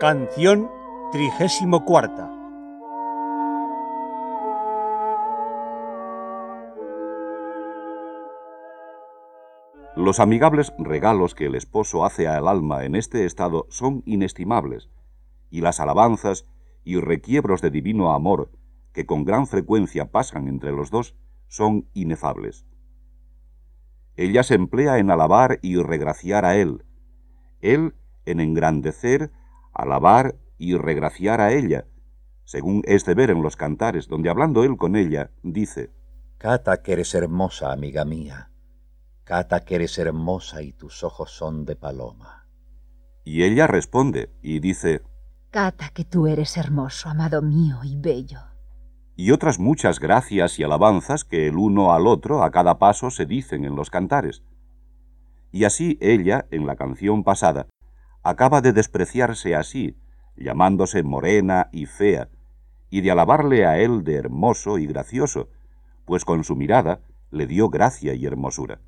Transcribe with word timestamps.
Canción 0.00 0.70
trigésimo 1.10 1.84
cuarta. 1.84 2.30
Los 9.96 10.20
amigables 10.20 10.72
regalos 10.78 11.34
que 11.34 11.46
el 11.46 11.56
esposo 11.56 12.04
hace 12.04 12.28
al 12.28 12.46
alma 12.46 12.84
en 12.84 12.94
este 12.94 13.26
estado 13.26 13.66
son 13.70 14.04
inestimables, 14.06 14.88
y 15.50 15.62
las 15.62 15.80
alabanzas 15.80 16.46
y 16.84 17.00
requiebros 17.00 17.60
de 17.60 17.72
divino 17.72 18.12
amor 18.12 18.52
que 18.92 19.04
con 19.04 19.24
gran 19.24 19.48
frecuencia 19.48 20.12
pasan 20.12 20.46
entre 20.46 20.70
los 20.70 20.92
dos 20.92 21.16
son 21.48 21.88
inefables. 21.92 22.64
Ella 24.14 24.44
se 24.44 24.54
emplea 24.54 24.98
en 24.98 25.10
alabar 25.10 25.58
y 25.60 25.74
regraciar 25.82 26.44
a 26.44 26.54
él, 26.54 26.84
él 27.60 27.96
en 28.26 28.38
engrandecer, 28.38 29.32
alabar 29.78 30.36
y 30.58 30.76
regraciar 30.76 31.40
a 31.40 31.52
ella, 31.52 31.86
según 32.44 32.82
es 32.84 33.04
de 33.04 33.14
ver 33.14 33.30
en 33.30 33.42
los 33.42 33.56
cantares, 33.56 34.08
donde 34.08 34.28
hablando 34.28 34.64
él 34.64 34.76
con 34.76 34.96
ella, 34.96 35.30
dice, 35.42 35.90
Cata 36.36 36.82
que 36.82 36.92
eres 36.92 37.14
hermosa, 37.14 37.72
amiga 37.72 38.04
mía, 38.04 38.50
cata 39.24 39.64
que 39.64 39.76
eres 39.76 39.98
hermosa 39.98 40.62
y 40.62 40.72
tus 40.72 41.04
ojos 41.04 41.30
son 41.30 41.64
de 41.64 41.76
paloma. 41.76 42.46
Y 43.24 43.44
ella 43.44 43.66
responde 43.66 44.30
y 44.42 44.60
dice, 44.60 45.02
Cata 45.50 45.90
que 45.90 46.04
tú 46.04 46.26
eres 46.26 46.56
hermoso, 46.56 47.08
amado 47.08 47.40
mío 47.40 47.80
y 47.84 47.96
bello. 47.96 48.40
Y 49.16 49.30
otras 49.32 49.58
muchas 49.58 50.00
gracias 50.00 50.58
y 50.58 50.62
alabanzas 50.62 51.24
que 51.24 51.48
el 51.48 51.56
uno 51.56 51.92
al 51.92 52.06
otro 52.06 52.42
a 52.42 52.50
cada 52.50 52.78
paso 52.78 53.10
se 53.10 53.26
dicen 53.26 53.64
en 53.64 53.76
los 53.76 53.90
cantares. 53.90 54.42
Y 55.50 55.64
así 55.64 55.98
ella, 56.00 56.46
en 56.50 56.66
la 56.66 56.76
canción 56.76 57.24
pasada, 57.24 57.66
acaba 58.22 58.60
de 58.60 58.72
despreciarse 58.72 59.54
así, 59.54 59.96
llamándose 60.36 61.02
morena 61.02 61.68
y 61.72 61.86
fea, 61.86 62.28
y 62.90 63.00
de 63.00 63.10
alabarle 63.10 63.66
a 63.66 63.78
él 63.78 64.04
de 64.04 64.14
hermoso 64.14 64.78
y 64.78 64.86
gracioso, 64.86 65.48
pues 66.04 66.24
con 66.24 66.44
su 66.44 66.56
mirada 66.56 67.00
le 67.30 67.46
dio 67.46 67.68
gracia 67.68 68.14
y 68.14 68.24
hermosura. 68.24 68.80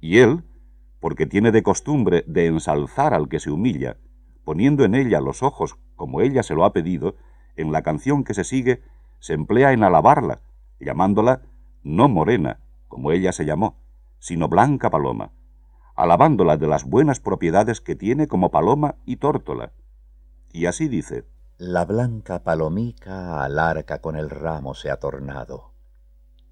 Y 0.00 0.18
él, 0.18 0.44
porque 1.00 1.26
tiene 1.26 1.52
de 1.52 1.62
costumbre 1.62 2.24
de 2.26 2.46
ensalzar 2.46 3.14
al 3.14 3.28
que 3.28 3.40
se 3.40 3.50
humilla, 3.50 3.96
poniendo 4.44 4.84
en 4.84 4.94
ella 4.94 5.20
los 5.20 5.42
ojos 5.42 5.78
como 5.96 6.20
ella 6.20 6.42
se 6.42 6.54
lo 6.54 6.64
ha 6.64 6.72
pedido, 6.72 7.16
en 7.56 7.72
la 7.72 7.82
canción 7.82 8.22
que 8.22 8.34
se 8.34 8.44
sigue 8.44 8.82
se 9.18 9.32
emplea 9.32 9.72
en 9.72 9.82
alabarla, 9.82 10.40
llamándola 10.78 11.42
no 11.82 12.08
morena, 12.08 12.60
como 12.88 13.12
ella 13.12 13.32
se 13.32 13.44
llamó, 13.44 13.76
sino 14.18 14.48
blanca 14.48 14.90
paloma, 14.90 15.30
alabándola 15.96 16.58
de 16.58 16.68
las 16.68 16.84
buenas 16.84 17.20
propiedades 17.20 17.80
que 17.80 17.96
tiene 17.96 18.28
como 18.28 18.50
paloma 18.50 18.96
y 19.06 19.16
tórtola. 19.16 19.72
Y 20.52 20.66
así 20.66 20.88
dice, 20.88 21.24
La 21.56 21.86
blanca 21.86 22.44
palomica 22.44 23.42
al 23.42 23.58
arca 23.58 24.00
con 24.00 24.16
el 24.16 24.28
ramo 24.28 24.74
se 24.74 24.90
ha 24.90 24.98
tornado, 24.98 25.72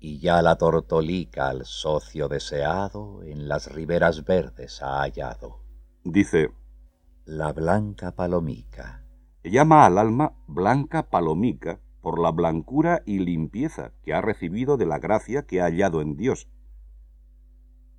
y 0.00 0.18
ya 0.18 0.40
la 0.40 0.56
tortolica 0.56 1.48
al 1.48 1.66
socio 1.66 2.28
deseado 2.28 3.22
en 3.22 3.46
las 3.46 3.70
riberas 3.70 4.24
verdes 4.24 4.82
ha 4.82 5.02
hallado. 5.02 5.60
Dice, 6.04 6.50
La 7.26 7.52
blanca 7.52 8.12
palomica. 8.12 9.02
Llama 9.44 9.84
al 9.84 9.98
alma 9.98 10.32
blanca 10.46 11.10
palomica 11.10 11.80
por 12.00 12.18
la 12.18 12.30
blancura 12.30 13.02
y 13.04 13.18
limpieza 13.18 13.92
que 14.02 14.14
ha 14.14 14.22
recibido 14.22 14.78
de 14.78 14.86
la 14.86 14.98
gracia 14.98 15.42
que 15.42 15.60
ha 15.60 15.64
hallado 15.64 16.00
en 16.00 16.16
Dios. 16.16 16.48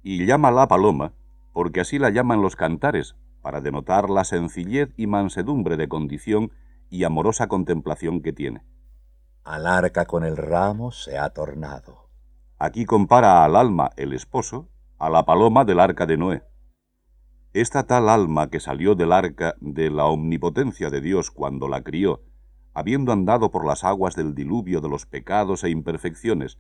Y 0.02 0.26
llámala 0.26 0.68
paloma 0.68 1.14
porque 1.56 1.80
así 1.80 2.00
la 2.00 2.10
llaman 2.10 2.42
los 2.42 2.58
cantares, 2.58 3.16
para 3.42 3.62
denotar 3.62 4.10
la 4.10 4.26
sencillez 4.26 4.90
y 4.98 5.08
mansedumbre 5.08 5.78
de 5.78 5.88
condición 5.88 6.52
y 6.90 7.06
amorosa 7.06 7.48
contemplación 7.48 8.22
que 8.22 8.34
tiene. 8.34 8.66
Al 9.46 9.66
arca 9.66 10.04
con 10.06 10.26
el 10.26 10.36
ramo 10.36 10.92
se 10.92 11.18
ha 11.18 11.30
tornado. 11.30 12.10
Aquí 12.60 12.84
compara 12.84 13.46
al 13.46 13.56
alma 13.56 13.92
el 13.96 14.12
esposo 14.12 14.68
a 15.00 15.10
la 15.10 15.24
paloma 15.24 15.64
del 15.64 15.80
arca 15.80 16.06
de 16.06 16.18
Noé. 16.18 16.44
Esta 17.54 17.84
tal 17.84 18.10
alma 18.10 18.50
que 18.50 18.60
salió 18.60 18.94
del 18.96 19.14
arca 19.14 19.56
de 19.62 19.90
la 19.90 20.08
omnipotencia 20.08 20.90
de 20.90 21.00
Dios 21.00 21.32
cuando 21.32 21.70
la 21.70 21.84
crió, 21.84 22.22
habiendo 22.74 23.14
andado 23.14 23.50
por 23.50 23.66
las 23.66 23.86
aguas 23.86 24.18
del 24.18 24.36
diluvio 24.36 24.82
de 24.82 24.90
los 24.90 25.06
pecados 25.06 25.64
e 25.64 25.70
imperfecciones, 25.70 26.60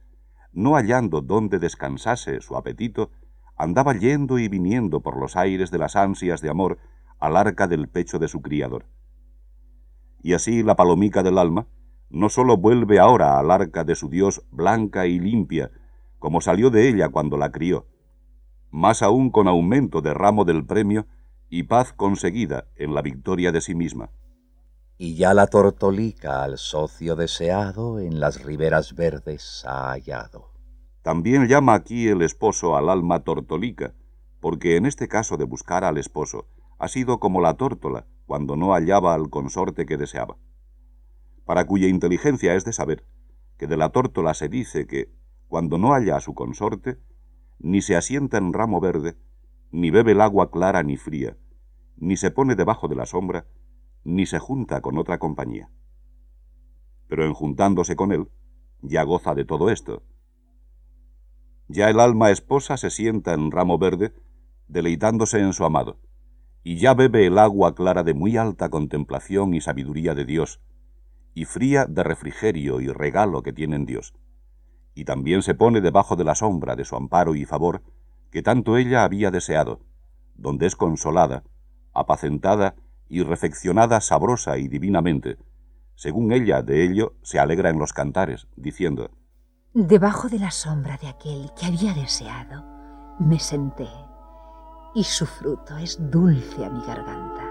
no 0.53 0.75
hallando 0.75 1.19
dónde 1.19 1.59
descansase 1.59 2.39
su 2.39 2.55
apetito, 2.55 3.11
andaba 3.55 3.93
yendo 3.93 4.39
y 4.39 4.47
viniendo 4.47 5.01
por 5.01 5.17
los 5.17 5.35
aires 5.35 5.71
de 5.71 5.77
las 5.77 5.95
ansias 5.95 6.41
de 6.41 6.49
amor 6.49 6.77
al 7.19 7.37
arca 7.37 7.67
del 7.67 7.87
pecho 7.87 8.19
de 8.19 8.27
su 8.27 8.41
criador. 8.41 8.85
Y 10.21 10.33
así 10.33 10.63
la 10.63 10.75
palomica 10.75 11.23
del 11.23 11.37
alma 11.37 11.67
no 12.09 12.29
sólo 12.29 12.57
vuelve 12.57 12.99
ahora 12.99 13.39
al 13.39 13.51
arca 13.51 13.83
de 13.83 13.95
su 13.95 14.09
Dios 14.09 14.43
blanca 14.51 15.07
y 15.07 15.19
limpia, 15.19 15.71
como 16.19 16.41
salió 16.41 16.69
de 16.69 16.89
ella 16.89 17.09
cuando 17.09 17.37
la 17.37 17.51
crió, 17.51 17.87
más 18.71 19.01
aún 19.01 19.29
con 19.29 19.47
aumento 19.47 20.01
de 20.01 20.13
ramo 20.13 20.45
del 20.45 20.65
premio 20.65 21.07
y 21.49 21.63
paz 21.63 21.93
conseguida 21.93 22.65
en 22.75 22.93
la 22.93 23.01
victoria 23.01 23.51
de 23.51 23.61
sí 23.61 23.75
misma. 23.75 24.09
Y 24.97 25.15
ya 25.15 25.33
la 25.33 25.47
tortolica 25.47 26.43
al 26.43 26.57
socio 26.57 27.15
deseado 27.15 27.99
en 27.99 28.19
las 28.19 28.43
riberas 28.43 28.95
verdes 28.95 29.63
ha 29.67 29.91
hallado. 29.91 30.54
También 31.05 31.47
llama 31.47 31.75
aquí 31.75 32.07
el 32.07 32.23
esposo 32.23 32.75
al 32.75 32.89
alma 32.89 33.19
tortolica, 33.19 33.93
porque 34.39 34.75
en 34.75 34.87
este 34.87 35.07
caso 35.07 35.37
de 35.37 35.43
buscar 35.43 35.83
al 35.83 35.99
esposo 35.99 36.47
ha 36.79 36.87
sido 36.87 37.19
como 37.19 37.41
la 37.41 37.53
tórtola 37.53 38.07
cuando 38.25 38.55
no 38.55 38.73
hallaba 38.73 39.13
al 39.13 39.29
consorte 39.29 39.85
que 39.85 39.97
deseaba, 39.97 40.35
para 41.45 41.67
cuya 41.67 41.87
inteligencia 41.89 42.55
es 42.55 42.65
de 42.65 42.73
saber 42.73 43.05
que 43.59 43.67
de 43.67 43.77
la 43.77 43.89
tórtola 43.89 44.33
se 44.33 44.49
dice 44.49 44.87
que, 44.87 45.13
cuando 45.47 45.77
no 45.77 45.93
halla 45.93 46.15
a 46.15 46.21
su 46.21 46.33
consorte, 46.33 46.97
ni 47.59 47.83
se 47.83 47.95
asienta 47.95 48.39
en 48.39 48.51
ramo 48.51 48.81
verde, 48.81 49.15
ni 49.69 49.91
bebe 49.91 50.13
el 50.13 50.21
agua 50.21 50.49
clara 50.49 50.81
ni 50.81 50.97
fría, 50.97 51.37
ni 51.97 52.17
se 52.17 52.31
pone 52.31 52.55
debajo 52.55 52.87
de 52.87 52.95
la 52.95 53.05
sombra, 53.05 53.45
ni 54.03 54.25
se 54.25 54.39
junta 54.39 54.81
con 54.81 54.97
otra 54.97 55.19
compañía. 55.19 55.69
Pero 57.07 57.25
en 57.25 57.35
juntándose 57.35 57.95
con 57.95 58.11
él, 58.11 58.27
ya 58.81 59.03
goza 59.03 59.35
de 59.35 59.45
todo 59.45 59.69
esto, 59.69 60.01
ya 61.67 61.89
el 61.89 61.99
alma 61.99 62.31
esposa 62.31 62.77
se 62.77 62.89
sienta 62.89 63.33
en 63.33 63.51
ramo 63.51 63.77
verde, 63.77 64.13
deleitándose 64.67 65.39
en 65.39 65.53
su 65.53 65.65
amado, 65.65 65.99
y 66.63 66.77
ya 66.77 66.93
bebe 66.93 67.25
el 67.27 67.37
agua 67.37 67.75
clara 67.75 68.03
de 68.03 68.13
muy 68.13 68.37
alta 68.37 68.69
contemplación 68.69 69.53
y 69.53 69.61
sabiduría 69.61 70.15
de 70.15 70.25
Dios, 70.25 70.61
y 71.33 71.45
fría 71.45 71.85
de 71.85 72.03
refrigerio 72.03 72.81
y 72.81 72.87
regalo 72.87 73.43
que 73.43 73.53
tiene 73.53 73.75
en 73.75 73.85
Dios, 73.85 74.13
y 74.93 75.05
también 75.05 75.41
se 75.41 75.53
pone 75.53 75.81
debajo 75.81 76.15
de 76.15 76.23
la 76.23 76.35
sombra 76.35 76.75
de 76.75 76.85
su 76.85 76.95
amparo 76.95 77.35
y 77.35 77.45
favor, 77.45 77.83
que 78.31 78.41
tanto 78.41 78.77
ella 78.77 79.03
había 79.03 79.31
deseado, 79.31 79.81
donde 80.35 80.65
es 80.65 80.75
consolada, 80.75 81.43
apacentada 81.93 82.75
y 83.07 83.23
refeccionada 83.23 84.01
sabrosa 84.01 84.57
y 84.57 84.67
divinamente, 84.67 85.37
según 85.95 86.31
ella 86.31 86.61
de 86.61 86.83
ello 86.83 87.15
se 87.21 87.39
alegra 87.39 87.69
en 87.69 87.79
los 87.79 87.93
cantares, 87.93 88.47
diciendo, 88.55 89.11
Debajo 89.77 90.29
de 90.29 90.39
la 90.39 90.51
sombra 90.51 90.97
de 91.01 91.09
aquel 91.09 91.51
que 91.53 91.65
había 91.65 91.93
deseado, 91.93 92.63
me 93.19 93.37
senté, 93.37 93.89
y 94.93 95.03
su 95.03 95.25
fruto 95.25 95.75
es 95.75 95.97
dulce 95.99 96.63
a 96.63 96.69
mi 96.69 96.81
garganta. 96.85 97.43